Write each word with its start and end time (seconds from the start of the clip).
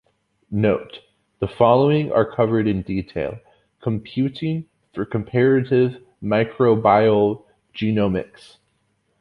"Note: 0.49 1.01
The 1.37 1.47
following 1.47 2.11
are 2.11 2.25
covered 2.25 2.65
in 2.67 2.81
detail 2.81 3.33
in 3.33 3.39
"Computing 3.83 4.65
for 4.95 5.05
Comparative 5.05 6.01
Microbial 6.23 7.43
Genomics". 7.75 8.57